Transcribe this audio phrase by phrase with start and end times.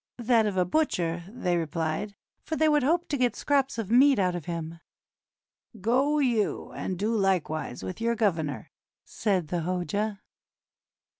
[0.17, 4.17] "That of a butcher," they replied, "for they would hope to get scraps of meat
[4.17, 4.79] out of him.""
[5.79, 8.71] Go you and do like wise with your governor,"
[9.05, 10.21] said the Hoja.